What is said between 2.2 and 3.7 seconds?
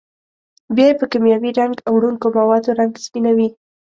موادو رنګ سپینوي.